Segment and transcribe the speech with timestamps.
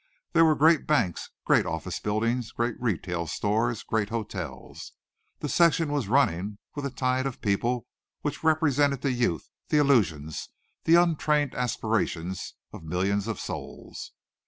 [0.33, 4.93] There were great banks, great office buildings, great retail stores, great hotels.
[5.41, 7.85] The section was running with a tide of people
[8.23, 10.49] which represented the youth, the illusions,
[10.85, 14.13] the untrained aspirations, of millions of souls.